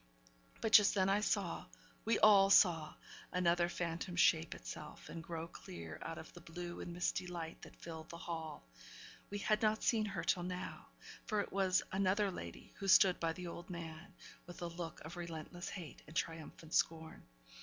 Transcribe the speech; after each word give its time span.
But 0.61 0.71
just 0.71 0.95
then 0.95 1.09
I 1.09 1.19
saw 1.19 1.67
we 2.05 2.17
all 2.17 2.49
saw 2.49 2.95
another 3.31 3.69
phantom 3.69 4.15
shape 4.15 4.55
itself, 4.55 5.09
and 5.09 5.21
grow 5.23 5.47
clear 5.47 5.99
out 6.01 6.17
of 6.17 6.33
the 6.33 6.41
blue 6.41 6.81
and 6.81 6.91
misty 6.91 7.27
light 7.27 7.61
that 7.61 7.75
filled 7.75 8.09
the 8.09 8.17
hall; 8.17 8.67
we 9.29 9.37
had 9.37 9.61
not 9.61 9.83
seen 9.83 10.05
her 10.05 10.23
till 10.23 10.41
now, 10.41 10.87
for 11.27 11.39
it 11.41 11.53
was 11.53 11.83
another 11.91 12.31
lady 12.31 12.73
who 12.79 12.87
stood 12.87 13.19
by 13.19 13.33
the 13.33 13.45
old 13.45 13.69
man, 13.69 14.15
with 14.47 14.63
a 14.63 14.67
look 14.67 15.01
of 15.01 15.17
relentless 15.17 15.69
hate 15.69 16.01
and 16.07 16.15
triumphant 16.15 16.73
scorn. 16.73 17.21